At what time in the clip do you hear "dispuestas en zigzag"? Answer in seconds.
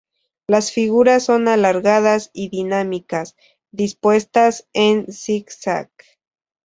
3.71-5.91